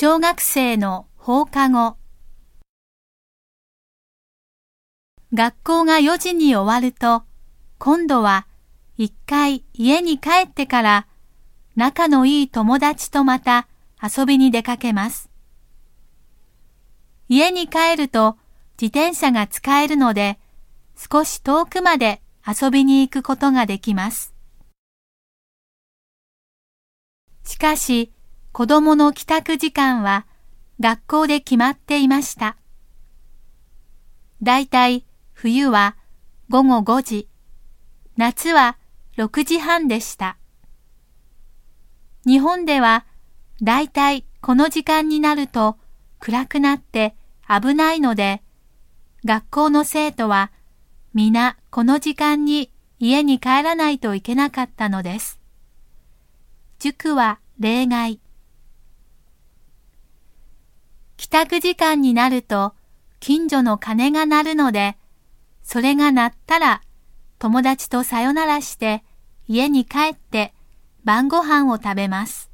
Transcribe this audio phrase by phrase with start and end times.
[0.00, 1.96] 小学生の放課後
[5.34, 7.24] 学校が4時に終わると、
[7.78, 8.46] 今度は
[8.96, 11.08] 一回家に帰ってから
[11.74, 13.66] 仲のいい友達とまた
[14.00, 15.30] 遊びに出かけます。
[17.28, 18.36] 家に帰ると
[18.80, 20.38] 自転車が使えるので
[20.94, 24.32] 少し遠くまで遊びに行くことができます。
[27.42, 28.12] しかし
[28.52, 30.26] 子供の帰宅時間は
[30.80, 32.56] 学校で決まっていました。
[34.42, 35.96] だいたい冬は
[36.48, 37.28] 午後5時、
[38.16, 38.76] 夏は
[39.16, 40.38] 6時半でした。
[42.26, 43.04] 日本では
[43.62, 45.76] だいたいこの時間になると
[46.18, 47.14] 暗くなって
[47.48, 48.42] 危ないので、
[49.24, 50.52] 学校の生徒は
[51.14, 55.40] 皆この時間に家に帰らないといけなかったのです。
[56.78, 58.20] 塾は例外。
[61.30, 62.72] 帰宅時間になると
[63.20, 64.96] 近所の鐘が鳴るので、
[65.62, 66.80] それが鳴ったら
[67.38, 69.04] 友達とさよならして
[69.46, 70.54] 家に帰って
[71.04, 72.47] 晩ご飯を食べます。